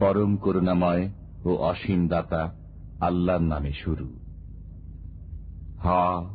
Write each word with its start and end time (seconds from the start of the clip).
পরম 0.00 0.36
করুণাময় 0.36 1.10
ও 1.44 1.56
অসীম 1.56 2.08
দাতা 2.08 2.54
আল্লাহর 3.00 3.42
নামে 3.42 3.72
শুরু। 3.72 4.08
হা, 5.78 6.28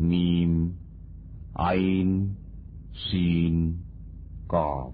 মিম, 0.00 0.76
আইন, 1.54 2.34
সিন, 3.10 3.82
কফ। 4.48 4.92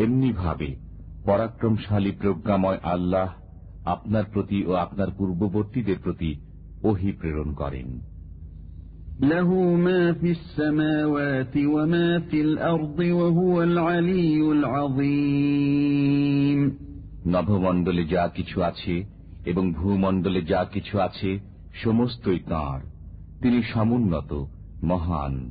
এমনি 0.00 0.32
ভাবে 0.32 0.76
পরাক্রমশালী 1.24 2.12
প্রজ্ঞাময় 2.12 2.78
আল্লাহ 2.82 3.32
আপনার 3.84 4.24
প্রতি 4.32 4.66
ও 4.66 4.72
আপনার 4.72 5.08
পূর্ববর্তীদের 5.18 5.96
প্রতি 6.02 6.36
ওহি 6.82 7.12
প্রেরণ 7.12 7.52
করেন। 7.52 8.09
নভমণ্ডলে 17.26 18.04
যা 18.04 18.28
কিছু 18.34 18.62
আছে 18.62 19.04
এবং 19.46 19.72
ভূমণ্ডলে 19.72 20.42
যা 20.42 20.64
কিছু 20.72 20.98
আছে 20.98 21.38
সমস্তই 21.74 22.38
তাঁর। 22.38 22.80
তিনি 23.42 23.62
সমুন্নত 23.62 24.44
মহান। 24.84 25.50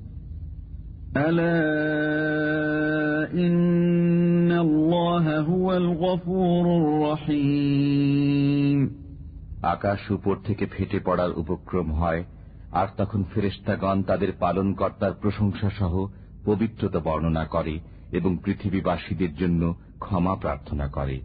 আকাশ 9.63 10.11
উপর 10.11 10.35
থেকে 10.45 10.65
ফেটে 10.65 10.99
পড়ার 10.99 11.31
উপক্রম 11.31 11.93
হয়, 11.93 12.23
আর 12.71 12.87
তখন 12.97 13.23
ফেরেস্তাগণ 13.33 14.03
তাদের 14.03 14.33
পালনকর্তার 14.39 15.13
প্রশংসা 15.13 15.69
সহ 15.79 16.07
পবিত্রতা 16.45 16.99
বর্ণনা 16.99 17.45
করে 17.45 17.79
এবং 18.11 18.37
পৃথিবীবাসীদের 18.43 19.35
জন্য 19.35 19.75
ক্ষমা 19.99 20.35
প্রার্থনা 20.35 20.87
করে। 20.87 21.21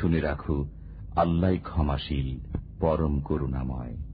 শুনে 0.00 0.20
রাখো 0.20 0.66
আল্লাহ 1.16 1.52
ক্ষমাশীল, 1.62 2.56
পরম 2.80 3.20
করুণাময়। 3.20 4.13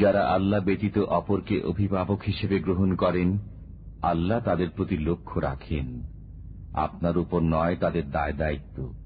যারা 0.00 0.28
আল্লাহ 0.28 0.64
ব্যতীত 0.64 0.98
অপরকে 0.98 1.62
অভিভাবক 1.62 2.22
হিসেবে 2.26 2.58
গ্রহণ 2.58 2.96
করেন, 2.96 3.38
আল্লাহ 4.02 4.40
তাদের 4.40 4.70
প্রতি 4.70 4.96
লক্ষ্য 4.96 5.40
রাখেন। 5.40 6.02
আপনার 6.72 7.18
উপর 7.18 7.40
নয় 7.40 7.76
তাদের 7.76 8.10
দায় 8.10 8.32
দায়িত্ব। 8.32 9.05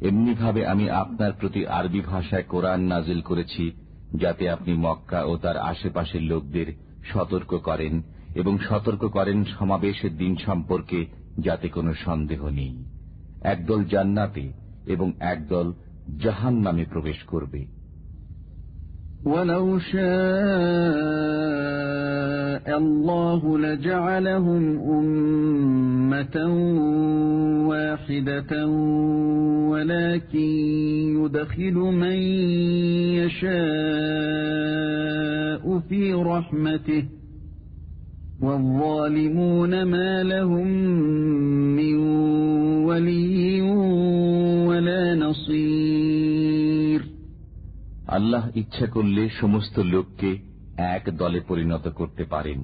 এমনিভাবে 0.00 0.66
আমি 0.66 0.90
আপনার 0.90 1.32
প্রতি 1.32 1.66
আরবি 1.66 2.00
ভাষায় 2.00 2.42
কোরআন 2.42 2.80
নাজিল 2.80 3.20
করেছি, 3.20 3.72
যাতে 4.14 4.50
আপনি 4.50 4.72
মক্কা 4.72 5.24
ও 5.24 5.36
তার 5.36 5.56
আশেপাশের 5.56 6.22
লোকদের 6.22 6.66
সতর্ক 7.12 7.58
করেন 7.58 8.02
এবং 8.34 8.58
সতর্ক 8.58 9.04
করেন 9.04 9.44
সমাবেশের 9.44 10.16
দিন 10.16 10.36
সম্পর্কে 10.36 11.06
যাতে 11.38 11.68
কোনো 11.68 11.94
সন্দেহ 11.94 12.48
নেই। 12.48 12.84
একদল 13.42 13.84
জান্নাতে 13.84 14.52
এবং 14.86 15.12
একদল 15.20 15.72
জাহান 16.22 16.54
নামে 16.54 16.84
প্রবেশ 16.84 17.22
করবে। 17.22 17.79
ولو 19.24 19.78
شاء 19.78 20.00
الله 22.78 23.58
لجعلهم 23.58 24.78
أمة 24.78 26.36
واحدة 27.68 28.66
ولكن 29.70 30.38
يدخل 31.24 31.74
من 31.74 32.18
يشاء 33.20 33.50
في 35.88 36.12
رحمته 36.14 37.04
والظالمون 38.42 39.82
ما 39.82 40.22
لهم 40.22 40.68
من 41.76 41.94
আল্লাহ 48.09 48.43
ইচ্ছা 48.55 48.87
করলে 48.87 49.23
সমস্ত 49.41 49.75
লোককে 49.93 50.29
এক 50.95 51.03
দলে 51.17 51.39
পরিণত 51.47 51.85
করতে 51.89 52.23
পারেন 52.25 52.59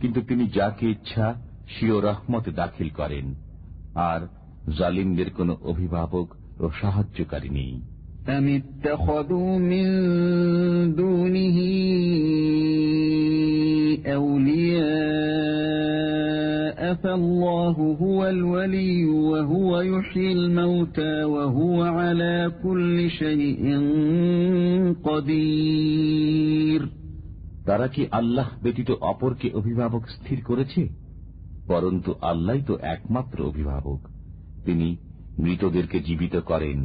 কিন্তু 0.00 0.20
তিনি 0.20 0.44
যাকে 0.48 0.86
ইচ্ছা 0.90 1.26
সিও 1.68 1.98
রহমতে 2.00 2.50
দাখিল 2.52 2.88
করেন 2.90 3.26
আর 4.10 4.20
জালিমদের 4.78 5.28
কোনো 5.30 5.52
অভিভাবক 5.62 6.26
ও 6.60 6.64
সাহায্যকারী 6.80 7.50
নেই 7.50 7.74
أم 8.28 8.46
اتخذوا 8.50 9.52
من 9.60 9.86
دونه 10.94 11.56
أولياء 14.16 14.93
فالله 17.04 17.76
هو 18.02 18.26
الولي 18.26 19.04
وهو 19.04 19.80
يحيي 19.82 20.32
الموتى 20.32 21.24
وهو 21.24 21.82
على 21.82 22.52
كل 22.62 23.10
شيء 23.10 23.64
قدير 25.04 26.82
তারা 27.66 27.86
কি 27.88 28.02
আল্লাহ 28.10 28.48
ব্যতীত 28.62 28.90
অপরকে 29.02 29.48
অভিভাবক 29.54 30.02
স্থির 30.08 30.38
করেছে 30.44 30.82
পরন্তু 31.66 32.10
আল্লাহ 32.22 32.56
তো 32.66 32.74
একমাত্র 32.94 33.38
অভিভাবক 33.42 34.00
তিনি 34.64 34.88
মৃতদেরকে 35.38 35.98
জীবিত 36.00 36.34
করেন 36.40 36.78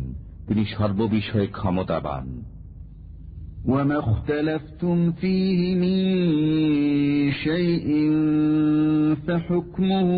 তিনি 0.47 0.63
সর্ববিষয়ে 0.65 1.47
ক্ষমতাবান 1.47 2.25
وما 3.65 3.99
اختلفتم 3.99 5.11
فيه 5.11 5.75
من 5.75 5.99
شيء 7.31 7.87
فحكمه 9.27 10.09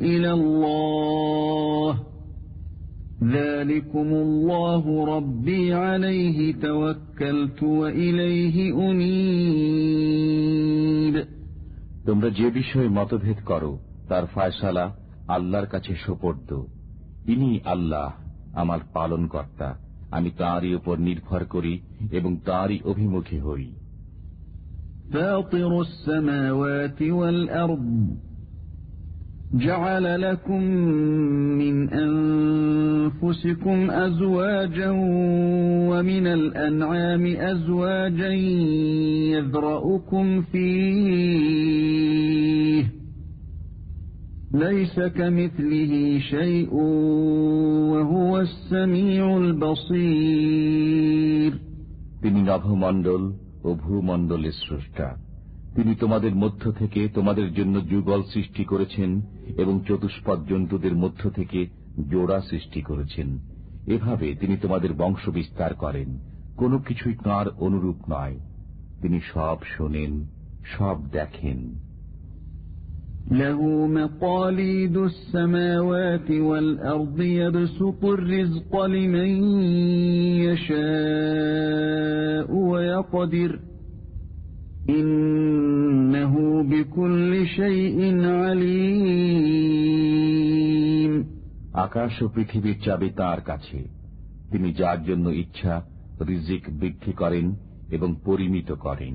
إلى 0.00 0.32
الله 0.32 1.98
ذلكم 3.24 4.08
الله 4.16 5.04
ربي 5.16 5.72
عليه 5.74 6.54
توكلت 6.54 7.62
وإليه 7.62 8.56
أنيب 8.90 10.60
তোমরা 12.06 12.28
যে 12.30 12.46
বিষয়ে 12.50 12.88
মতভেদ 12.88 13.38
করো 13.46 13.72
তার 14.08 14.24
ফায়সালা 14.34 14.84
আল্লাহর 15.28 15.66
কাছে 15.66 15.92
সোপর্দ 16.06 16.48
ইনি 17.26 17.52
আল্লাহ 17.64 18.08
আমার 18.52 18.80
পালন 18.92 19.22
কর্তা 19.26 19.68
আমি 20.10 20.30
তাঁরই 20.38 20.74
উপর 20.74 20.96
নির্ভর 20.98 21.42
করি 21.44 21.74
এবং 22.10 22.30
তাঁরই 22.44 22.78
অভিমুখী 22.84 23.38
হই 23.38 23.66
فاطر 25.12 25.72
السماوات 25.80 27.00
والأرض 27.02 27.86
جعل 29.54 30.22
لكم 30.22 30.62
من 31.60 31.74
أنفسكم 32.06 33.78
أزواجا 33.90 34.90
ومن 35.90 36.26
الأنعام 36.26 37.24
أزواجا 37.52 38.32
يذرأكم 39.34 40.42
فيه 40.42 42.33
ليس 44.54 44.96
كمثله 45.10 45.92
شيء 46.20 46.74
وهو 47.92 48.40
السميع 48.40 49.24
البصير 50.24 51.52
তিনি 52.22 52.40
নভমণ্ডল 52.42 53.22
ও 53.64 53.68
ভূমণ্ডলের 53.74 54.56
স্রষ্টা 54.62 55.08
তিনি 55.76 55.92
তোমাদের 55.94 56.34
মধ্য 56.34 56.62
থেকে 56.72 57.00
তোমাদের 57.08 57.48
জন্য 57.54 57.74
যুগল 57.90 58.20
সৃষ্টি 58.32 58.62
করেছেন 58.64 59.10
এবং 59.56 59.74
চতুষ্পদ 59.88 60.38
জন্তুদের 60.48 60.94
মধ্য 60.94 61.22
থেকে 61.30 61.60
জোড়া 62.08 62.38
সৃষ্টি 62.40 62.80
করেছেন 62.82 63.28
এভাবে 63.86 64.28
তিনি 64.34 64.54
তোমাদের 64.56 64.92
বংশ 64.94 65.24
বিস্তার 65.28 65.72
করেন 65.74 66.08
কোনো 66.56 66.76
কিছুই 66.78 67.14
তাঁর 67.24 67.46
অনুরূপ 67.58 67.98
নয় 68.08 68.36
তিনি 69.02 69.18
সব 69.32 69.58
শোনেন 69.72 70.12
সব 70.74 70.96
দেখেন 71.12 71.58
له 73.32 73.86
مقاليد 73.86 74.96
السماوات 74.96 76.30
والأرض 76.30 77.20
يبسط 77.20 78.04
الرزق 78.04 78.86
لمن 78.86 79.30
يشاء 80.46 82.54
ويقدر 82.54 83.60
إنه 84.88 86.62
بكل 86.62 87.46
شيء 87.46 88.26
عليم 88.40 90.70
আকাশ 91.74 92.22
ও 92.22 92.28
পৃথিবীর 92.34 92.76
চাবি 92.84 93.10
তাঁর 93.10 93.40
কাছে 93.40 93.84
তিনি 94.50 94.72
যার 94.72 95.04
জন্য 95.04 95.28
ইচ্ছা 95.42 95.82
রিজিক 96.28 96.80
বৃদ্ধি 96.80 97.12
করেন 97.12 97.54
এবং 97.90 98.16
পরিমিত 98.24 98.72
করেন 98.72 99.14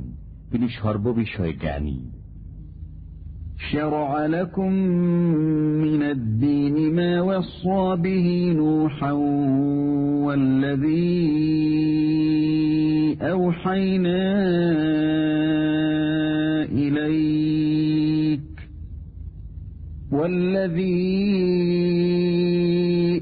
তিনি 0.52 0.70
সর্ববিষয়ে 0.70 1.54
জ্ঞানী 1.54 2.12
شرع 3.69 4.27
لكم 4.27 4.73
من 5.83 6.03
الدين 6.03 6.95
ما 6.95 7.21
وصى 7.21 7.97
به 7.97 8.53
نوحا 8.57 9.13
والذي 10.23 11.31
أوحينا 13.23 14.33
إليك 16.73 18.41
والذي 20.13 21.21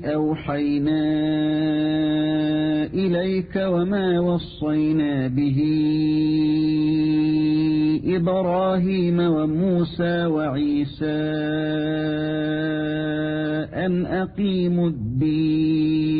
أوحينا 0.04 1.04
إليك 2.94 3.56
وما 3.56 4.20
وصينا 4.20 5.28
به 5.28 5.58
إبراهيم 8.18 9.18
وموسى 9.20 10.26
وعيسى 10.26 11.18
أن 13.86 14.06
أقيموا 14.06 14.88
الدين 14.88 16.18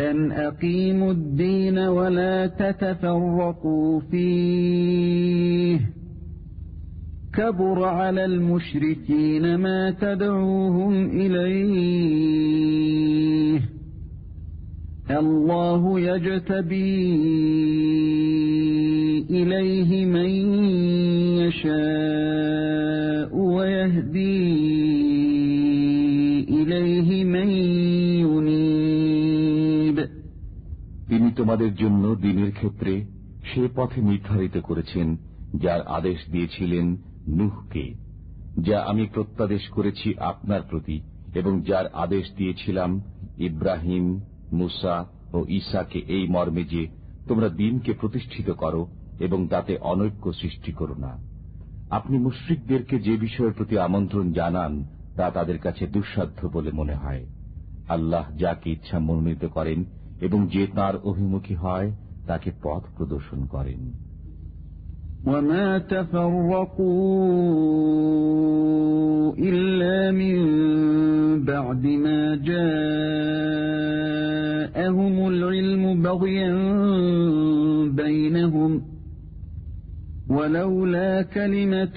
أن 0.00 0.32
أقيموا 0.32 1.12
الدين 1.12 1.78
ولا 1.78 2.46
تتفرقوا 2.46 4.00
فيه 4.00 5.80
كبر 7.34 7.84
على 7.84 8.24
المشركين 8.24 9.54
ما 9.56 9.90
تدعوهم 9.90 11.10
إليه 11.10 12.54
الله 15.09 15.99
يجتبي 15.99 16.95
إليه 19.31 20.05
من 20.07 20.29
يشاء 21.39 23.29
ويهدي 23.35 24.49
إليه 26.51 27.09
من 27.25 27.49
ينيب 28.23 29.97
তিনি 31.09 31.27
তোমাদের 31.31 31.71
জন্য 31.75 32.03
দিনের 32.21 32.51
ক্ষেত্রে 32.51 32.93
সে 33.43 33.63
পথে 33.75 33.99
নির্ধারিত 34.01 34.55
করেছেন 34.59 35.07
যার 35.55 35.81
আদেশ 35.87 36.19
দিয়েছিলেন 36.31 36.85
নুহকে 37.37 37.85
যা 38.59 38.77
আমি 38.81 39.03
প্রত্যাদেশ 39.13 39.63
করেছি 39.69 40.07
আপনার 40.31 40.61
প্রতি 40.69 40.97
এবং 41.33 41.53
যার 41.61 41.85
আদেশ 41.95 42.25
দিয়েছিলাম 42.37 42.89
ইব্রাহিম 43.37 44.05
মুসা 44.52 45.06
ও 45.32 45.44
ঈসাকে 45.48 45.98
এই 45.98 46.28
মর্মে 46.28 46.64
যে 46.64 46.88
তোমরা 47.28 47.48
দিনকে 47.48 47.92
প্রতিষ্ঠিত 47.92 48.50
করো 48.50 48.86
এবং 49.18 49.48
তাতে 49.48 49.76
অনৈক্য 49.76 50.32
সৃষ্টি 50.32 50.72
করো 50.72 50.94
না। 50.94 51.18
আপনি 51.90 52.18
মুশ্রিকদেরকে 52.18 52.98
যে 52.98 53.16
বিষয়ের 53.16 53.52
প্রতি 53.52 53.78
আমন্ত্রণ 53.78 54.32
জানান, 54.32 54.84
তা 55.16 55.30
তাদের 55.30 55.58
কাছে 55.58 55.86
দুঃসাধ্য 55.86 56.46
বলে 56.46 56.72
মনে 56.72 56.94
হয়। 56.94 57.26
আল্লাহ 57.88 58.36
যাকে 58.36 58.70
ইচ্ছা 58.70 58.98
মনোনীত 58.98 59.44
করেন 59.44 59.84
এবং 60.20 60.48
যে 60.48 60.66
তার 60.66 60.96
অভিমুখী 60.96 61.54
হয়, 61.54 61.92
তাকে 62.26 62.50
পথ 62.62 62.82
প্রদর্শন 62.96 63.46
করেন। 63.46 64.03
وما 65.26 65.78
تفرقوا 65.78 66.84
إلا 69.38 70.10
من 70.10 70.34
بعد 71.44 71.86
ما 71.86 72.36
جاءهم 72.36 72.64
العلم 75.28 76.02
بغيا 76.02 76.54
بينهم 77.88 78.82
ولولا 80.28 81.22
كلمة 81.22 81.96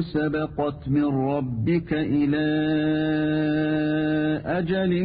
سبقت 0.00 0.88
من 0.88 1.04
ربك 1.04 1.92
إلى 1.92 2.46
أجل 4.46 5.04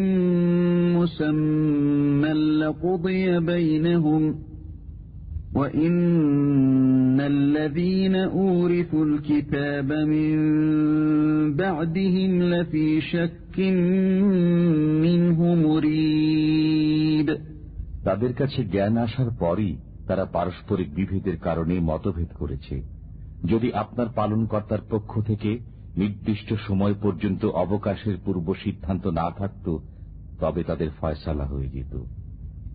مسمى 0.98 2.34
لقضي 2.34 3.40
بينهم 3.40 4.34
ۖ 4.34 4.55
وَإِنَّ 5.55 7.21
الَّذِينَ 7.21 8.15
أُورِثُوا 8.15 9.05
الْكِتَابَ 9.05 9.93
مِنْ 9.93 10.37
بَعْدِهِمْ 11.57 12.43
لَفِي 12.43 13.00
شَكٍّ 13.00 13.59
مِّنْهُ 15.05 15.39
مُرِيبٍ 15.67 17.29
তাদের 18.03 18.33
কাছে 18.35 18.65
জ্ঞান 18.65 18.97
আসার 18.97 19.31
পরই 19.39 19.77
তারা 20.07 20.25
পারস্পরিক 20.25 20.95
বিভেদের 20.95 21.37
কারণে 21.37 21.81
মতভেদ 21.81 22.29
করেছে 22.39 22.83
যদি 23.45 23.73
আপনার 23.73 24.07
পালনকর্তার 24.15 24.79
পক্ষ 24.91 25.21
থেকে 25.21 25.59
নির্দিষ্ট 25.97 26.55
সময় 26.69 26.95
পর্যন্ত 26.95 27.45
অবকাশের 27.45 28.17
পূর্ব 28.25 28.55
সিদ্ধান্ত 28.55 29.07
না 29.07 29.31
থাকত 29.31 29.77
তবে 30.41 30.62
তাদের 30.62 30.91
ফয়সালা 31.00 31.45
হয়ে 31.45 31.69
যেত 31.69 32.03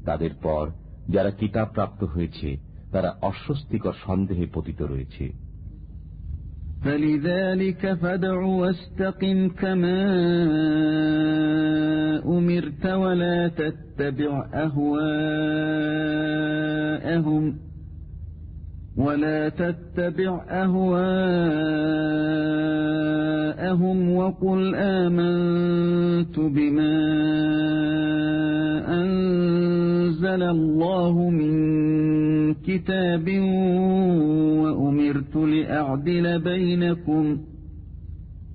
তাদের 0.05 0.29
পর 0.41 0.69
যারা 1.09 1.31
কিতাব 1.31 1.67
প্রাপ্ত 1.73 2.03
হয়েছে 2.03 2.68
তারা 2.93 3.09
অস্বস্তিকর 3.21 3.95
সন্দেহে 4.05 4.45
পতিত 4.53 4.79
রয়েছে 4.93 5.25
فلذلك 6.85 7.93
فادع 8.01 8.37
واستقم 8.61 9.49
كما 9.49 10.01
أمرت 12.37 12.85
ولا 12.85 13.47
تتبع 13.47 14.31
أهواءهم 16.25 17.43
ولا 18.97 19.49
تتبع 19.49 20.31
أهواءهم 23.65 24.15
وقل 24.15 24.75
آمنت 24.75 26.39
بما 26.39 26.95
أنزل 29.01 30.43
الله 30.43 31.29
من 31.29 31.78
كتاب 32.66 33.28
وأمرت 34.62 35.36
لأعدل 35.36 36.38
بينكم 36.38 37.38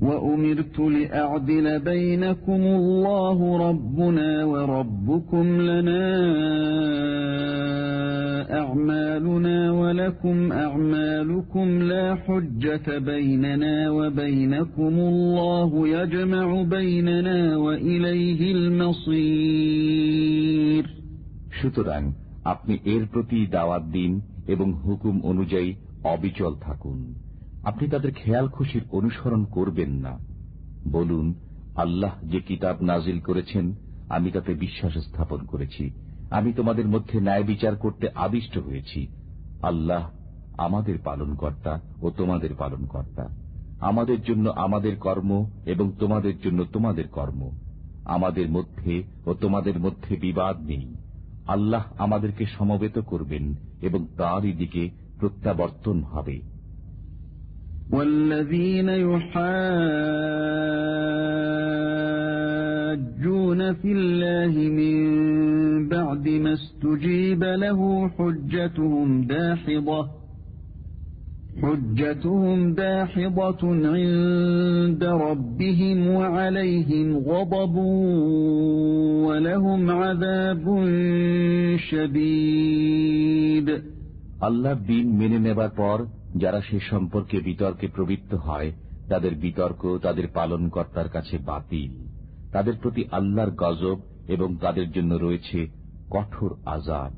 وأمرت 0.01 0.79
لأعدل 0.79 1.79
بينكم 1.79 2.61
الله 2.61 3.69
ربنا 3.69 4.45
وربكم 4.45 5.61
لنا 5.61 6.05
أعمالنا 8.59 9.71
ولكم 9.71 10.51
أعمالكم 10.51 11.79
لا 11.81 12.15
حجة 12.15 12.97
بيننا 12.97 13.89
وبينكم 13.91 14.99
الله 14.99 15.87
يجمع 15.87 16.61
بيننا 16.61 17.57
وإليه 17.57 18.51
المصير 19.55 20.85
شكرا 21.61 22.13
আপনি 22.45 22.77
এর 22.85 23.07
প্রতি 23.07 23.47
দাওয়াত 23.47 23.83
দিন 23.83 24.21
এবং 24.47 24.73
হুকুম 24.73 25.21
অনুযায়ী 25.21 25.75
অবিচল 26.03 26.55
থাকুন। 26.55 27.15
আপনি 27.63 27.89
তাদের 27.89 28.13
খেয়াল 28.13 28.47
খুশির 28.47 28.83
অনুসরণ 28.91 29.45
করবেন 29.45 29.89
না। 29.89 30.19
বলুন, 30.87 31.33
আল্লাহ 31.75 32.11
যে 32.23 32.39
কিতাব 32.39 32.81
নাজিল 32.81 33.19
করেছেন, 33.19 33.73
আমি 34.09 34.31
তাতে 34.31 34.53
বিশ্বাস 34.53 34.97
স্থাপন 34.97 35.45
করেছি। 35.45 35.91
আমি 36.29 36.53
তোমাদের 36.53 36.87
মধ্যে 36.87 37.19
ন্যায় 37.19 37.43
বিচার 37.43 37.75
করতে 37.75 38.09
আদিষ্ট 38.15 38.57
হয়েছি। 38.57 39.07
আল্লাহ 39.61 40.09
আমাদের 40.57 40.99
পালন 41.03 41.35
কর্তা 41.35 41.81
ও 42.01 42.09
তোমাদের 42.09 42.55
পালন 42.57 42.85
কর্তা 42.85 43.29
আমাদের 43.79 44.21
জন্য 44.21 44.49
আমাদের 44.49 44.95
কর্ম 44.95 45.49
এবং 45.65 45.91
তোমাদের 45.99 46.33
জন্য 46.43 46.63
তোমাদের 46.63 47.07
কর্ম। 47.07 47.51
আমাদের 48.05 48.49
মধ্যে 48.49 49.03
ও 49.25 49.33
তোমাদের 49.33 49.79
মধ্যে 49.79 50.15
বিবাদ 50.15 50.61
নেই। 50.61 50.95
আল্লাহ 51.46 51.82
আমাদেরকে 51.98 52.44
সমবেত 52.46 52.96
করবেন 53.00 53.44
এবং 53.82 54.00
তাঁরই 54.16 54.52
দিকে 54.52 54.82
প্রত্যাবর্তন 55.20 55.98
হবে 56.12 56.36
والذين 57.92 58.88
يحاجون 62.30 63.60
في 63.72 63.90
الله 63.92 64.52
من 64.80 64.96
بعد 65.88 66.28
ما 66.44 66.52
استجيب 66.52 67.42
له 67.64 67.80
حجتهم 68.08 69.08
داحضة 69.24 70.00
حجتهم 71.56 72.74
داحضة 72.74 73.62
عند 73.86 75.02
ربهم 75.04 75.98
وعليهم 76.10 77.06
غضب 77.20 77.74
ولهم 79.26 79.90
عذاب 79.92 80.64
شديد 81.90 83.68
আল্লাহ 84.42 84.74
দিন 84.86 85.06
মেনে 85.18 85.38
নেবার 85.38 85.70
পর 85.76 85.98
যারা 86.36 86.60
সে 86.60 86.78
সম্পর্কে 86.90 87.36
বিতর্কে 87.40 87.86
প্রবৃত্ত 87.88 88.32
হয় 88.46 88.70
তাদের 89.08 89.32
বিতর্ক 89.34 89.82
তাদের 90.02 90.26
পালনকর্তার 90.34 91.08
কাছে 91.08 91.36
বাতিল 91.46 91.90
তাদের 92.52 92.74
প্রতি 92.82 93.02
আল্লাহর 93.12 93.52
গজব 93.62 93.98
এবং 94.28 94.48
তাদের 94.60 94.86
জন্য 94.92 95.12
রয়েছে 95.16 95.58
কঠোর 96.10 96.52
আজাব 96.66 97.10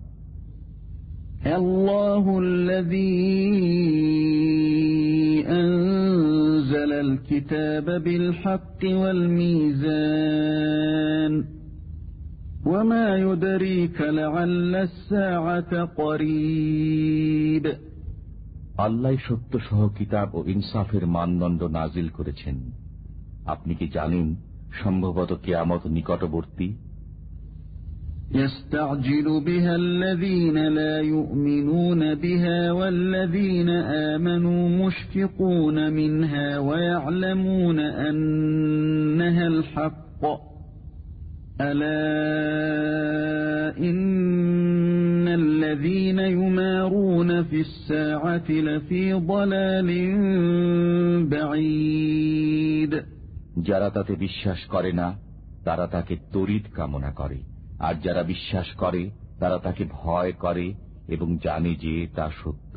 الله 1.47 2.25
الذي 2.39 3.23
أنزل 5.53 6.93
الكتاب 6.93 7.87
بالحق 8.05 8.81
والميزان 10.43 11.45
وما 12.67 13.17
يدريك 13.19 14.01
لعل 14.01 14.75
الساعة 14.89 15.73
قريب 16.01 17.65
আল্লাহ 18.79 19.15
সত্য 19.29 19.53
সহ 19.69 19.81
কিতাব 19.99 20.29
ও 20.35 20.41
ইনসাফের 20.55 21.05
মানদণ্ড 21.17 21.61
নাজিল 21.79 22.09
করেছেন 22.19 22.57
আপনি 23.45 23.73
কি 23.75 23.87
জানেন 23.89 24.27
সম্ভবত 24.83 25.31
কেয়ামত 25.45 25.83
নিকটবর্তী 25.97 26.69
يستعجل 28.35 29.41
بها 29.47 29.77
الذين 29.77 30.59
لا 30.69 31.01
يؤمنون 31.01 32.15
بها 32.15 32.73
والذين 32.73 33.69
آمنوا 34.13 34.87
مشفقون 34.87 35.93
منها 35.93 36.59
ويعلمون 36.59 37.79
أنها 37.79 39.47
الحق 39.47 40.25
ألا 41.61 42.09
إن 43.79 45.29
الذين 45.29 46.19
يمارون 46.19 47.43
في 47.45 47.61
الساعة 47.61 48.49
لفي 48.51 49.13
ضلال 49.13 49.89
بعيد 51.29 52.93
যারা 53.69 53.89
তাতে 53.91 54.13
বিশ্বাস 54.17 54.61
করে 54.69 54.93
না 54.93 55.09
তারা 55.65 55.87
তাকে 55.87 56.15
তড়িৎ 56.33 56.65
কামনা 56.73 57.11
করে 57.11 57.39
আর 57.79 57.95
যারা 58.05 58.23
বিশ্বাস 58.25 58.69
করে 58.77 59.03
তারা 59.41 59.57
তাকে 59.59 59.85
ভয় 59.93 60.33
করে 60.35 60.67
এবং 61.09 61.29
জানে 61.37 61.73
যে 61.75 61.95
তা 62.17 62.27
সত্য 62.41 62.75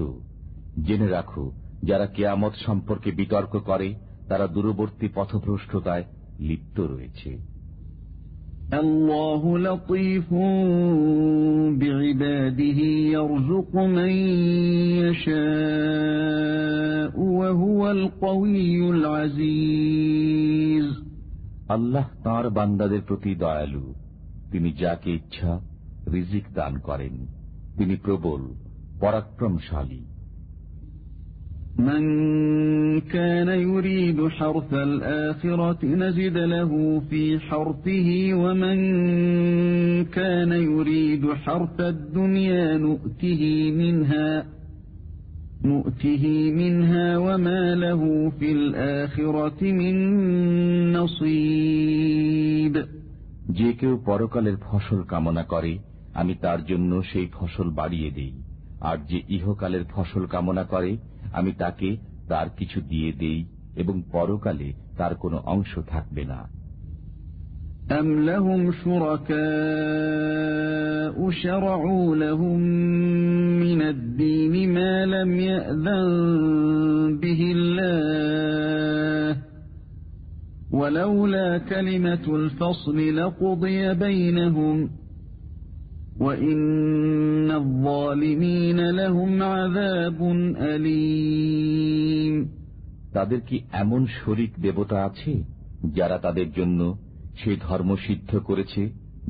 জেনে 0.82 1.08
রাখো 1.08 1.46
যারা 1.84 2.06
কেয়ামত 2.08 2.54
সম্পর্কে 2.66 3.10
বিতর্ক 3.12 3.54
করে 3.70 3.90
তারা 4.30 4.46
দূরবর্তী 4.48 5.08
পথভ্রষ্টতায় 5.16 6.06
লিপ্ত 6.40 6.78
রয়েছে 6.94 7.32
الله 8.76 9.44
لطيف 9.60 10.30
بعباده 11.72 12.80
يرزق 13.08 13.76
من 13.90 14.14
يشاء 16.26 17.14
وهو 17.40 17.82
القوي 17.92 18.90
العزيز 18.90 20.88
আল্লাহ 21.70 22.06
তাঁর 22.24 22.46
বান্দাদের 22.50 23.02
প্রতি 23.02 23.32
দয়ালু 23.36 23.84
তিনি 24.52 24.70
যাকে 24.82 25.10
ইচ্ছা 25.20 25.52
রিজিক 26.14 26.46
দান 26.54 26.74
করেন 26.88 27.16
তিনি 27.78 27.96
প্রবল 28.06 28.42
পরাক্রমশালী 29.00 30.02
من 31.80 32.04
كان 33.02 33.50
يريد 33.50 34.28
حرث 34.28 34.74
الآخرة 34.74 35.86
نزد 35.86 36.38
له 36.38 37.02
في 37.10 37.40
حرثه 37.40 38.10
ومن 38.34 38.78
كان 40.06 40.52
يريد 40.52 41.34
حرث 41.34 41.80
الدنيا 41.80 42.78
نؤته 42.78 43.72
منها 43.72 44.46
نؤته 45.66 46.52
منها 46.52 47.18
وما 47.18 47.76
له 47.76 48.32
في 48.40 48.52
الآخرة 48.52 49.62
من 49.62 49.96
نصيب 50.94 52.86
যে 53.50 53.70
কেউ 53.74 53.94
পরকালের 54.06 54.58
ফসল 54.62 55.00
কামনা 55.04 55.44
করে 55.44 55.74
আমি 56.14 56.34
তার 56.36 56.60
জন্য 56.66 56.92
সেই 57.12 57.28
ফসল 57.34 57.68
বাড়িয়ে 57.70 58.10
দেই 58.12 58.34
আর 58.82 58.98
যে 59.10 59.20
ইহকালের 59.30 59.84
ফসল 59.94 60.24
কামনা 60.26 60.64
করে 60.64 60.92
আমি 61.34 61.52
তাকে 61.54 61.90
তার 62.28 62.48
কিছু 62.58 62.80
দিয়ে 62.82 63.12
দেই 63.14 63.40
এবং 63.76 63.96
পরকালে 64.12 64.70
তার 64.98 65.14
কোনো 65.16 65.38
অংশ 65.46 65.72
থাকবে 65.88 66.24
না 66.26 66.42
أم 67.92 68.08
لهم 68.22 68.62
شركاء 68.74 69.36
شرعوا 71.32 72.16
لهم 72.16 72.60
من 73.60 73.82
الدين 73.84 74.54
ما 74.70 75.06
لم 75.08 75.32
يأذن 75.42 76.08
به 77.22 77.42
الله 77.52 78.79
ولولا 80.80 81.58
كلمة 81.60 82.26
الفصل 82.36 82.98
لقضي 83.16 83.94
بينهم 83.96 84.90
وإن 86.18 87.52
الظالمين 87.54 88.90
لهم 88.92 89.32
عذاب 89.44 90.20
أليم 90.66 92.36
তাদের 93.16 93.40
কি 93.50 93.58
এমন 93.74 94.02
শরিক 94.20 94.52
দেবতা 94.60 94.98
আছে 95.06 95.34
যারা 95.98 96.18
তাদের 96.18 96.48
জন্য 96.52 96.80
সেই 97.42 97.58
ধর্ম 97.58 97.90
সিদ্ধ 98.06 98.32
করেছে 98.40 98.82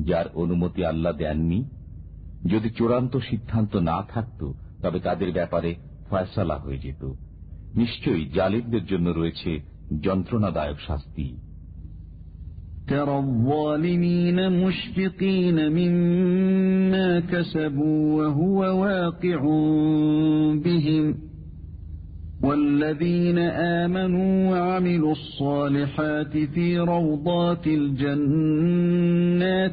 যার 0.08 0.26
অনুমতি 0.34 0.80
আল্লাহ 0.84 1.12
দেননি 1.18 1.60
যদি 2.46 2.68
চূড়ান্ত 2.70 3.14
সিদ্ধান্ত 3.20 3.72
না 3.90 3.98
থাকত 4.12 4.40
তবে 4.82 4.98
তাদের 5.00 5.30
ব্যাপারে 5.32 5.70
ফয়সালা 6.08 6.56
হয়ে 6.58 6.82
যেত 6.84 7.02
নিশ্চয়ই 7.74 8.24
জালিমদের 8.34 8.84
জন্য 8.86 9.06
রয়েছে 9.10 9.50
যন্ত্রণাদায়ক 10.04 10.78
শাস্তি 10.88 11.28
ترى 12.88 13.18
الظالمين 13.18 14.38
مشفقين 14.64 15.58
مما 15.78 17.20
كسبوا 17.20 18.00
وهو 18.18 18.58
واقع 18.82 19.40
بهم 20.64 21.04
والذين 22.42 23.38
آمنوا 23.82 24.50
وعملوا 24.50 25.12
الصالحات 25.12 26.36
في 26.54 26.78
روضات 26.78 27.66
الجنات 27.80 29.02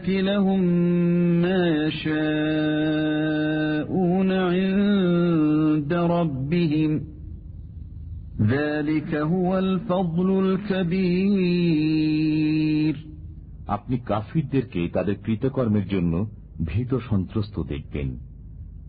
لهم 0.10 0.62
ما 1.42 1.62
يشاءون 2.84 3.14
عند 4.32 5.94
ربهم 5.94 7.02
আপনি 13.69 13.99
কাফিরদেরকে 13.99 14.89
তাদের 14.89 15.15
কৃতকর্মের 15.25 15.89
জন্য 15.89 16.31
ভীত 16.65 16.95
সন্ত্রস্ত 16.95 17.63
দেখবেন। 17.63 18.19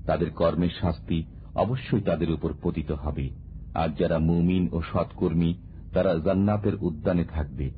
তাদের 0.05 0.29
কর্মের 0.29 0.69
শাস্তি 0.81 1.23
অবশ্যই 1.55 2.01
তাদের 2.01 2.31
উপর 2.31 2.53
পতিত 2.63 2.91
হবে। 2.91 3.29
আর 3.73 3.89
যারা 3.99 4.19
মুমিন 4.19 4.69
ও 4.71 4.81
সৎকর্মী, 4.81 5.53
তারা 5.93 6.15
জান্নাতের 6.25 6.73
উদ্যানে 6.81 7.23
থাকবে। 7.23 7.71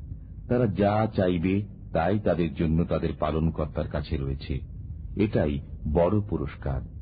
তারা 0.48 0.66
যা 0.66 1.08
চাইবে, 1.16 1.62
তাই 1.92 2.18
তাদের 2.18 2.54
জন্য 2.54 2.84
তাদের 2.84 3.10
পালনকর্তার 3.18 3.88
কাছে 3.88 4.16
রয়েছে। 4.16 4.60
এটাই 5.16 5.60
বড় 5.92 6.20
পুরস্কার। 6.20 7.01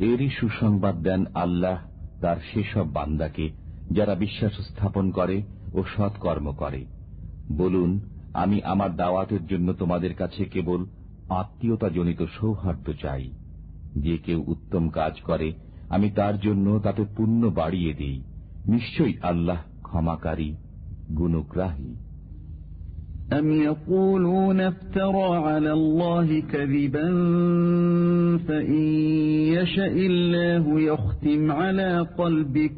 এরই 0.00 0.30
সুসংবাদ 0.30 1.02
দেন 1.02 1.24
আল্লাহ 1.34 1.78
তার 2.20 2.36
সেসব 2.52 2.92
বান্দাকে, 2.92 3.50
যারা 3.90 4.14
বিশ্বাস 4.14 4.52
স্থাপন 4.60 5.10
করে 5.10 5.42
ও 5.74 5.82
সৎকর্ম 5.96 6.52
করে। 6.52 6.84
বলুন, 7.52 8.00
আমি 8.34 8.62
আমার 8.62 8.96
দাওয়াতের 8.96 9.46
জন্য 9.46 9.72
তোমাদের 9.72 10.14
কাছে 10.14 10.44
কেবল 10.44 10.86
আত্মীয়তাজনিত 11.28 12.22
সৌহার্দ্য 12.22 12.92
চাই। 13.02 13.30
যে 13.96 14.18
কেউ 14.18 14.44
উত্তম 14.46 14.88
কাজ 14.88 15.20
করে, 15.20 15.52
আমি 15.88 16.10
তার 16.10 16.40
জন্য 16.40 16.78
তাতে 16.78 17.04
পুণ্য 17.16 17.46
বাড়িয়ে 17.46 17.94
দিই। 17.94 18.22
নিশ্চয়ই 18.66 19.14
আল্লাহ 19.22 19.58
ক্ষমাকারী, 19.82 20.56
গুণগ্রাহী। 21.16 22.05
أم 23.39 23.51
يقولون 23.61 24.59
افترى 24.61 25.29
على 25.47 25.71
الله 25.73 26.39
كذبا 26.39 27.07
فإن 28.47 28.81
يشأ 29.55 29.93
الله 30.11 30.81
يختم 30.81 31.51
على 31.51 32.07
قلبك 32.17 32.71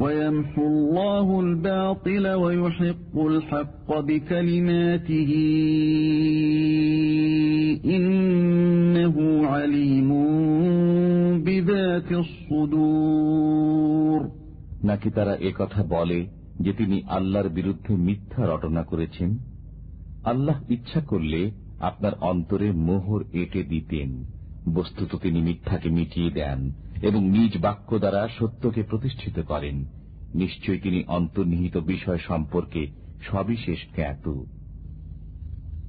ويمحو 0.00 0.66
الله 0.66 1.40
الباطل 1.40 2.24
ويحق 2.28 3.14
الحق 3.30 3.88
بكلماته 4.00 5.30
إنه 7.96 9.16
عليم 9.46 10.10
بذات 11.44 12.12
الصدور 12.24 14.20
নাকি 14.88 15.08
তারা 15.16 15.34
একথা 15.50 15.82
বলে 15.94 16.20
যে 16.59 16.73
তিনি 16.73 17.03
আল্লাহর 17.03 17.49
বিরুদ্ধে 17.49 17.95
মিথ্যা 17.95 18.45
রটনা 18.45 18.83
করেছেন, 18.83 19.37
আল্লাহ 20.23 20.71
ইচ্ছা 20.71 21.01
করলে 21.01 21.51
আপনার 21.79 22.13
অন্তরে 22.21 22.71
মোহর 22.71 23.23
এঁটে 23.33 23.63
দিতেন। 23.63 24.25
বস্তুত 24.73 25.15
তিনি 25.15 25.41
মিথ্যাকে 25.41 25.89
মিটিয়ে 25.89 26.31
দেন 26.31 26.71
এবং 27.01 27.29
নিজ 27.29 27.57
বাক্য 27.57 27.99
দ্বারা 27.99 28.27
সত্যকে 28.39 28.83
প্রতিষ্ঠিত 28.83 29.39
করেন। 29.39 29.85
নিশ্চয়ই 30.35 30.79
তিনি 30.79 31.03
অন্তর্নিহিত 31.07 31.77
বিষয় 31.77 32.17
সম্পর্কে 32.17 32.87
সবিশেষ 33.21 33.79
জ্ঞাত। 33.95 34.43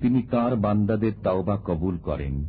তিনি 0.00 0.22
তার 0.22 0.56
বান্দাদের 0.56 1.12
তাওবা 1.22 1.60
কবুল 1.64 1.98
করেন, 1.98 2.46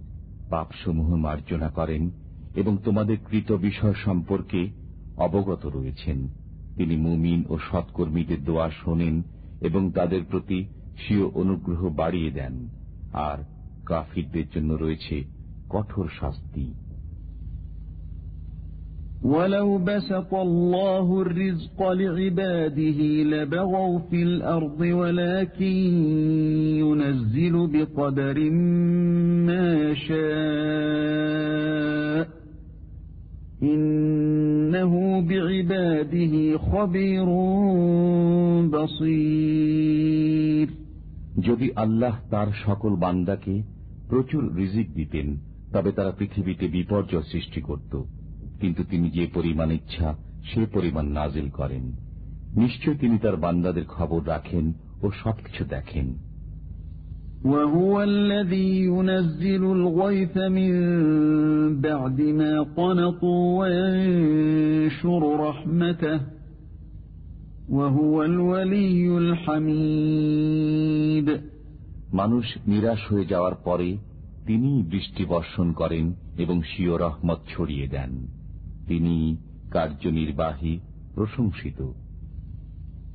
পাপসমূহ 0.50 1.16
মার্জনা 1.16 1.70
করেন 1.70 2.10
এবং 2.56 2.78
তোমাদের 2.86 3.18
কৃত 3.30 3.52
বিষয় 3.52 3.94
সম্পর্কে 3.94 4.70
অবগত 5.18 5.66
রয়েছেন। 5.66 6.28
তিনি 6.76 6.98
মুমিন 6.98 7.44
ও 7.50 7.58
সৎকর্মীদের 7.72 8.44
দোয়া 8.44 8.70
শোনেন 8.70 9.22
এবং 9.62 9.92
তাদের 9.92 10.22
প্রতি 10.32 10.66
স্বীয় 10.98 11.26
অনুগ্রহ 11.26 11.90
বাড়িয়ে 11.90 12.32
দেন। 12.32 12.68
আর 13.14 13.38
কাফিরদের 13.86 14.46
জন্য 14.56 14.74
রয়েছে 14.74 15.24
কঠোর 15.70 16.10
শাস্তি। 16.20 16.74
ولو 19.25 19.79
بسط 19.79 20.35
الله 20.35 21.23
الرزق 21.23 21.93
لعباده 21.93 23.01
لبغوا 23.23 23.99
في 23.99 24.23
الأرض 24.23 24.81
ولكن 24.81 25.77
ينزل 26.83 27.67
بقدر 27.67 28.51
ما 29.49 29.91
يشاء 29.91 31.45
إنه 33.63 35.21
بعباده 35.21 36.59
خبير 36.59 37.27
بصير 38.75 40.69
যদি 41.49 41.69
আল্লাহ 41.77 42.15
তার 42.31 42.49
সকল 42.67 42.93
বান্দাকে 42.97 43.55
প্রচুর 44.09 44.43
রিজিক 44.55 44.89
দিতেন 44.95 45.27
তবে 45.73 45.91
তারা 45.93 46.13
পৃথিবীতে 46.19 46.69
বিপর্যয় 46.69 47.27
সৃষ্টি 47.33 47.61
করত 47.61 47.93
কিন্তু 48.61 48.85
তিনি 48.85 49.11
যে 49.11 49.29
পরিমাণ 49.35 49.71
ইচ্ছা 49.71 50.15
সে 50.45 50.67
পরিমাণ 50.67 51.09
নাজিল 51.09 51.51
করেন 51.51 51.93
নিশ্চয় 52.57 52.95
তিনি 52.95 53.19
তার 53.19 53.37
বান্দাদের 53.37 53.87
খবর 53.87 54.29
রাখেন 54.29 54.73
ও 55.03 55.11
সবকিছু 55.23 55.65
দেখেন 55.69 56.15
وهو 57.45 58.03
الذي 58.03 58.87
ينزل 58.87 59.73
الغيث 59.73 60.39
من 60.51 60.73
بعد 61.81 62.21
ما 62.21 62.63
قنطوا 62.63 63.61
وينشر 63.61 65.49
رحمته 65.49 66.21
وهو 67.69 68.23
الولي 68.23 69.19
الحميد 69.19 71.41
মানুষ 72.13 72.59
নিরাশ 72.67 73.11
হয়ে 73.11 73.27
যাওয়ার 73.27 73.55
পরে 73.65 73.97
তিনি 74.47 74.83
বৃষ্টি 74.83 75.25
বর্ষণ 75.25 75.73
করেন 75.73 76.15
এবং 76.39 76.63
স্বীয় 76.63 76.99
রহমত 76.99 77.39
ছড়িয়ে 77.49 77.89
দেন 77.89 78.38
তিনি 78.89 79.17
কার্যনির্বাহী 79.71 80.75
প্রশংসিত 81.15 81.81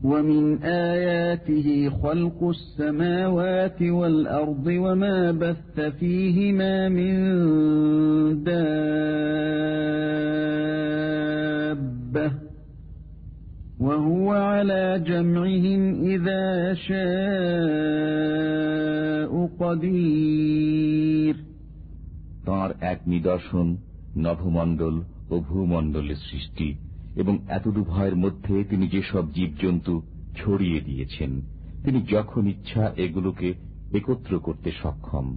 ومن 0.04 0.64
آياته 0.64 1.90
خلق 2.02 2.40
السماوات 2.44 3.82
والأرض 3.82 4.66
وما 4.68 5.32
بث 5.34 5.80
فيهما 6.00 6.90
من 6.90 7.16
دابة 10.90 12.32
وهو 13.80 14.32
على 14.32 15.04
جمعهم 15.08 15.82
إذا 16.04 16.74
شاء 16.88 18.30
قدير 19.60 21.36
তাঁর 22.46 22.70
এক 22.82 23.00
নিদর্শন 23.08 23.68
নভমণ্ডল 24.18 24.96
ও 25.30 25.36
ভূমণ্ডলের 25.40 26.20
সৃষ্টি 26.30 26.68
এবং 27.16 27.34
এতদু 27.50 27.82
ভয়ের 27.84 28.16
মধ্যে 28.16 28.56
তিনি 28.64 28.86
যেসব 28.88 29.24
জীবজন্তু 29.34 29.94
ছড়িয়ে 30.36 30.80
দিয়েছেন 30.82 31.32
তিনি 31.84 32.00
যখন 32.10 32.44
ইচ্ছা 32.48 32.84
এগুলোকে 32.98 33.50
একত্র 33.94 34.34
করতে 34.40 34.70
সক্ষম 34.82 35.28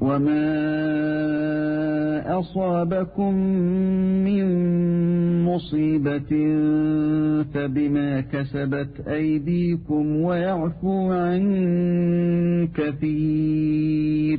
وما 0.00 0.46
أصابكم 2.32 3.34
من 4.24 4.44
مصيبة 5.44 6.32
فبما 7.44 8.20
كسبت 8.22 9.00
أيديكم 9.10 10.16
ويعفو 10.16 11.12
عن 11.14 11.42
كثير 12.74 14.38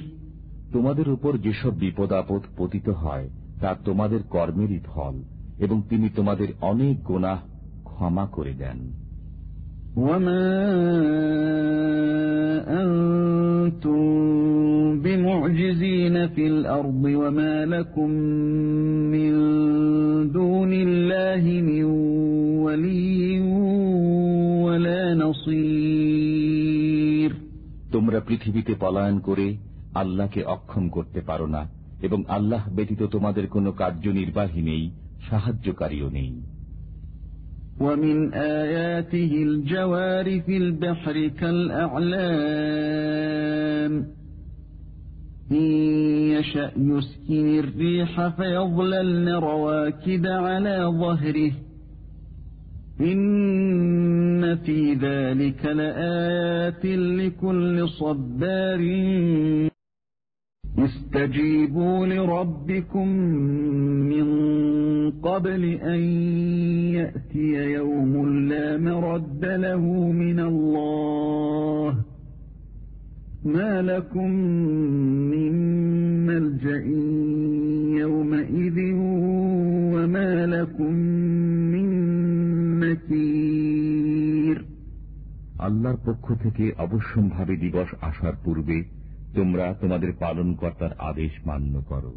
তোমাদের 0.74 1.08
উপর 1.10 1.34
যেসব 1.38 1.74
বিপদ 1.76 2.10
আপদ 2.14 2.42
পতিত 2.58 2.88
হয় 3.04 3.28
তা 3.62 3.78
তোমাদের 3.86 4.20
কর্মেরই 4.30 4.80
ফল 4.86 5.16
এবং 5.58 5.82
তিনি 5.90 6.10
তোমাদের 6.10 6.48
অনেক 6.62 7.04
গোনাহ 7.04 7.40
ক্ষমা 7.84 8.28
করে 8.36 8.54
দেন 8.54 8.78
وما 9.98 10.48
أنتم 12.78 14.00
بمعجزين 15.00 16.28
في 16.28 16.48
الأرض 16.48 17.04
وما 17.14 17.66
لكم 17.66 18.10
من 19.14 19.32
دون 20.30 20.72
الله 20.76 21.62
من 21.62 21.84
ولي 22.64 23.40
ولا 24.62 25.16
نصير 25.16 27.32
তোমরা 27.92 28.20
পৃথিবীতে 28.20 28.76
পলায়ন 28.80 29.20
করে 29.20 29.58
আল্লাহকে 29.94 30.46
অক্ষম 30.46 30.90
করতে 30.90 31.22
পারো 31.22 31.48
না 31.48 31.70
এবং 32.02 32.20
আল্লাহ 32.28 32.64
ব্যতীত 32.76 33.02
তোমাদের 33.06 33.46
কোনো 33.48 33.70
কার্যনির্বাহী 33.72 34.62
নেই 34.62 34.84
সাহায্যকারীও 35.30 36.10
নেই 36.10 36.32
ومن 37.80 38.18
آياته 38.64 39.32
الجوار 39.48 40.28
في 40.42 40.58
البحر 40.58 41.16
كالأعلام 42.68 43.94
إن 45.52 45.66
يشأ 46.32 46.72
يسكن 46.78 47.60
الريح 47.60 48.28
فيظللن 48.28 49.30
رواكد 49.30 50.26
على 50.28 50.78
ظهره 51.02 51.52
إن 53.02 54.56
في 54.56 54.94
ذلك 54.94 55.66
لآيات 55.66 56.86
لكل 57.20 57.90
صبار 57.90 58.82
استجيبوا 60.78 62.06
لربكم 62.06 63.08
من 64.12 64.28
قبل 65.12 65.64
أن 65.94 66.00
يأتي 67.00 67.54
يوم 67.74 68.14
لا 68.50 68.78
مرد 68.78 69.46
له 69.46 69.84
من 70.12 70.40
الله 70.40 71.96
ما 73.46 73.82
لكم 73.82 74.32
من 75.34 75.54
ملجأ 76.26 76.84
يومئذ 78.04 78.78
وما 79.94 80.46
لكم 80.46 80.94
من 81.74 81.88
نكير 82.80 84.58
আল্লাহর 85.68 86.00
পক্ষ 86.06 86.26
থেকে 86.44 86.66
অবশ্যম্ভাবী 86.86 87.56
দিবস 87.64 87.90
আসার 88.02 88.36
পূর্বে 88.44 88.78
তোমরা 89.36 89.76
তোমাদের 89.82 90.14
পালনকর্তার 90.20 90.90
আদেশ 91.02 91.32
মান্য 91.46 91.84
করো 91.90 92.16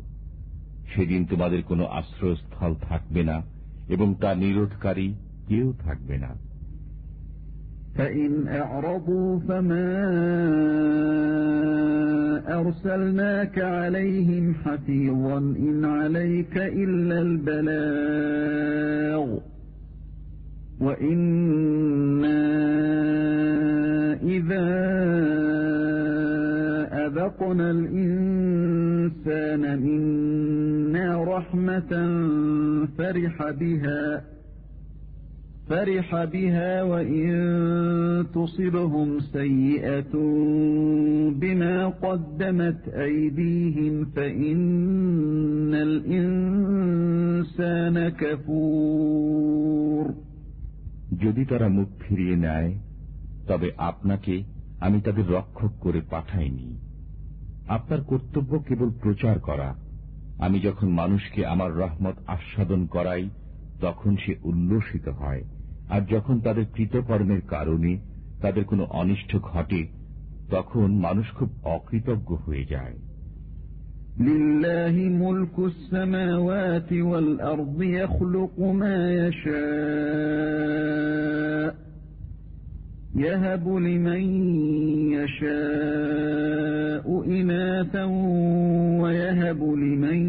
সেদিন 0.93 1.25
তোমাদের 1.25 1.63
কোনো 1.63 1.91
আশ্রয়স্থল 1.91 2.75
থাকবে 2.89 3.23
না 3.23 3.43
এবং 3.89 4.15
তা 4.15 4.35
নিরোধকারী 4.35 5.15
কেউ 5.49 5.75
থাকবে 5.85 6.19
না 6.25 6.31
فإن 7.97 8.49
أعرضوا 8.55 9.41
فما 9.41 9.91
أرسلناك 12.51 13.59
عليهم 13.59 14.55
حفيظا 14.55 15.39
إن 15.39 15.85
عليك 15.85 16.57
إلا 16.57 17.21
البلاغ 17.21 19.39
وإنا 20.81 22.41
إذا 24.27 25.34
أذقنا 27.25 27.67
الإنسان 27.71 29.63
منا 29.79 31.09
رحمة 31.25 31.93
فرح 32.99 33.37
بها 33.51 34.05
فرح 35.69 36.25
بها 36.25 36.83
وإن 36.83 37.31
تصبهم 38.35 39.09
سيئة 39.21 40.15
بما 41.43 41.77
قدمت 41.89 42.89
أيديهم 42.89 44.05
فإن 44.05 45.75
الإنسان 46.81 47.97
كفور 48.11 50.07
যদি 51.23 51.43
তারা 51.45 51.69
মুখ 51.69 51.89
ফিরিয়ে 52.03 52.37
নেয় 52.47 52.71
তবে 53.49 53.69
আপনাকে 53.91 54.35
আমি 54.81 54.99
তাদের 55.01 55.27
রক্ষক 55.37 55.73
করে 55.81 56.01
পাঠাইনি 56.11 56.69
আপনার 57.69 58.05
কর্তব্য 58.05 58.59
কেবল 58.59 58.93
প্রচার 59.03 59.39
করা 59.39 59.75
আমি 60.39 60.61
যখন 60.61 60.93
মানুষকে 60.93 61.47
আমার 61.47 61.77
রহমত 61.77 62.15
আস্বাদন 62.27 62.87
করাই 62.87 63.29
তখন 63.81 64.17
সে 64.17 64.37
উল্লসিত 64.43 65.09
হয় 65.21 65.43
আর 65.89 66.07
যখন 66.07 66.41
তাদের 66.41 66.65
কৃতকর্মের 66.75 67.41
কারণে 67.47 67.99
তাদের 68.41 68.65
কোনো 68.65 68.87
অনিষ্ট 68.93 69.43
ঘটে 69.43 69.87
তখন 70.51 70.97
মানুষ 70.97 71.35
খুব 71.35 71.49
অকৃতজ্ঞ 71.69 72.37
হয়ে 72.37 72.67
যায় 72.67 72.95
لله 74.21 75.17
ملك 75.17 75.67
السماوات 75.67 77.03
والأرض 77.03 77.83
يخلق 77.83 78.73
ما 78.73 79.13
يشاء 80.63 81.75
يهب 83.16 83.68
لمن 83.68 84.22
يشاء 85.14 87.06
إناثا 87.28 88.04
ويهب 89.02 89.64
لمن 89.64 90.20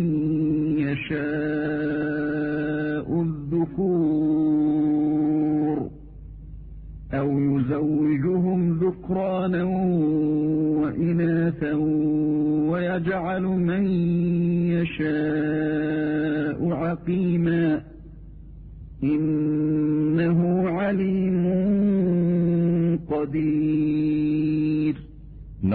يشاء 0.79 1.16
الذكور 3.22 4.66
أو 7.14 7.38
يزوجهم 7.38 8.79
ذكرانا 8.79 9.64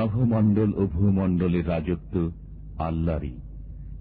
নভমণ্ডল 0.01 0.73
ও 0.73 0.87
ভূমণ্ডলের 0.87 1.67
রাজত্ব 1.67 2.31
আল্লাহরই। 2.77 3.37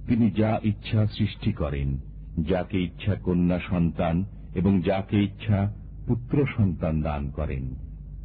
তিনি 0.09 0.31
যা 0.31 0.61
ইচ্ছা 0.63 1.07
সৃষ্টি 1.07 1.53
করেন, 1.53 1.99
যাকে 2.39 2.83
ইচ্ছা 2.83 3.15
কন্যা 3.15 3.61
সন্তান 3.71 4.25
এবং 4.55 4.83
যাকে 4.83 5.23
ইচ্ছা 5.23 5.73
পুত্র 6.07 6.47
সন্তান 6.57 7.01
দান 7.01 7.31
করেন, 7.31 7.75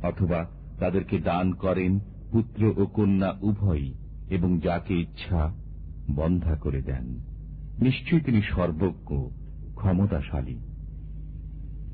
অথবা 0.03 0.45
তাদেরকে 0.79 1.17
দান 1.19 1.51
করেন 1.53 1.99
পুত্র 2.31 2.73
ও 2.77 2.85
কন্যা 2.85 3.38
উভয়ই 3.41 3.93
এবং 4.29 4.59
যাকে 4.59 4.99
ইচ্ছা 4.99 5.53
বন্ধা 6.11 6.55
করে 6.55 6.81
দেন। 6.81 7.19
নিশ্চয়ই 7.79 8.19
তিনি 8.19 8.41
সর্বজ্ঞ, 8.41 9.29
ক্ষমতাশালী। 9.75 10.59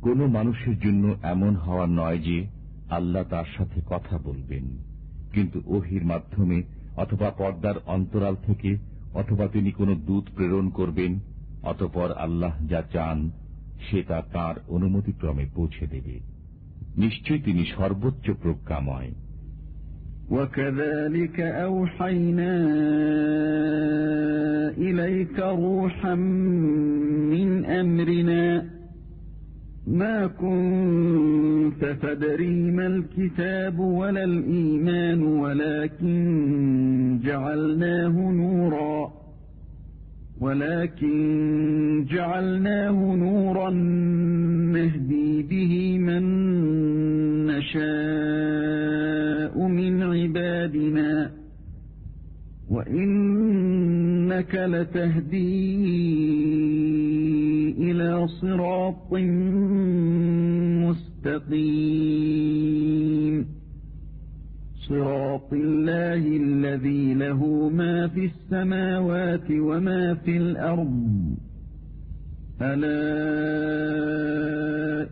কোন 0.00 0.18
মানুষের 0.26 0.76
জন্য 0.78 1.04
এমন 1.22 1.52
হওয়া 1.56 1.86
নয় 1.90 2.18
যে 2.18 2.38
আল্লাহ 2.88 3.24
তার 3.30 3.48
সাথে 3.56 3.78
কথা 3.86 4.14
বলবেন 4.18 4.64
কিন্তু 5.32 5.58
ওহির 5.66 6.04
মাধ্যমে 6.04 6.58
অথবা 6.96 7.28
পর্দার 7.30 7.76
অন্তরাল 7.86 8.36
থেকে 8.46 8.70
অথবা 9.14 9.46
তিনি 9.48 9.70
কোনো 9.70 9.94
দূত 10.06 10.24
প্রেরণ 10.36 10.66
করবেন 10.70 11.12
অতপর 11.62 12.08
আল্লাহ 12.16 12.54
যা 12.66 12.80
চান 12.92 13.18
সে 13.80 14.00
তা 14.02 14.18
তাঁর 14.32 14.54
অনুমতিক্রমে 14.68 15.44
পৌঁছে 15.54 15.84
দেবে 15.86 16.16
নিশ্চয়ই 16.96 17.42
তিনি 17.42 17.62
সর্বোচ্চ 17.76 18.26
প্রজ্ঞাময় 18.42 19.12
وكذلك 20.30 21.38
أوحينا 21.40 22.54
إليك 24.78 25.38
روحا 25.38 26.14
من 27.32 27.48
أمرنا 27.64 28.44
ما 29.87 30.27
كنت 30.27 31.85
تدري 32.01 32.71
ما 32.71 32.87
الكتاب 32.87 33.79
ولا 33.79 34.23
الإيمان 34.23 35.23
ولكن 35.23 37.19
جعلناه 37.23 38.31
نورا 38.31 39.13
ولكن 40.41 42.05
جعلناه 42.11 43.15
نورا 43.15 43.69
نهدي 44.73 45.43
به 45.43 45.97
من 45.97 46.23
نشاء 47.47 47.81
من 49.67 50.03
عبادنا 50.03 51.31
وإنك 54.30 54.54
لتهدي 54.54 55.66
إلى 57.78 58.28
صراط 58.40 59.12
مستقيم 62.06 63.46
صراط 64.88 65.52
الله 65.52 66.22
الذي 66.44 67.14
له 67.14 67.68
ما 67.68 68.08
في 68.08 68.24
السماوات 68.24 69.50
وما 69.50 70.14
في 70.14 70.36
الأرض 70.36 71.34
ألا 72.62 73.16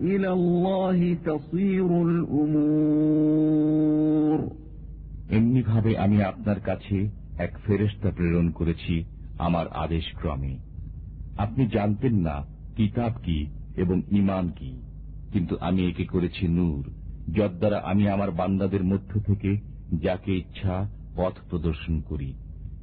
إلى 0.00 0.30
الله 0.32 0.98
تصير 1.26 1.88
الأمور 2.08 3.34
এমনি 5.36 5.60
ভাবে 5.70 5.92
আমি 6.04 6.18
আপনার 6.30 6.58
কাছে 6.60 6.98
এক 7.39 7.53
ফেরেস্তা 7.65 8.09
প্রেরণ 8.11 8.47
করেছি 8.51 8.95
আমার 9.37 9.65
আদেশ 9.67 10.05
ক্রমে 10.15 10.53
আপনি 11.37 11.63
জানতেন 11.67 12.15
না 12.27 12.35
কিতাব 12.75 13.13
কি 13.25 13.39
এবং 13.75 13.97
ইমান 14.11 14.45
কি, 14.49 14.71
কিন্তু 15.31 15.53
আমি 15.59 15.81
একে 15.87 16.05
করেছি 16.05 16.47
নূর 16.47 16.83
যদ্বারা 17.33 17.79
আমি 17.81 18.03
আমার 18.09 18.31
বান্দাদের 18.31 18.83
মধ্য 18.83 19.11
থেকে 19.19 19.51
যাকে 20.01 20.31
ইচ্ছা 20.37 20.75
পথ 21.15 21.35
প্রদর্শন 21.49 21.95
করি। 22.01 22.29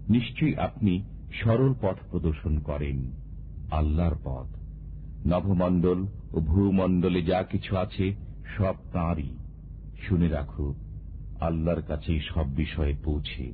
নিশ্চয়ই 0.09 0.57
আপনি 0.57 0.93
সরল 1.33 1.73
পথ 1.83 1.97
প্রদর্শন 2.11 2.55
করেন, 2.59 2.99
আল্লাহর 3.71 4.17
পথ। 4.25 4.49
নভমণ্ডল 5.27 6.01
ও 6.33 6.39
ভূমণ্ডলে 6.41 7.21
যা 7.23 7.41
কিছু 7.43 7.73
আছে 7.77 8.07
সব 8.57 8.77
তাঁরই। 8.93 9.33
শুনে 10.03 10.29
রাখো, 10.29 10.67
আল্লাহর 11.41 11.83
কাছেই 11.83 12.21
সব 12.21 12.47
বিষয়ে 12.57 12.95
পৌঁছে। 13.05 13.45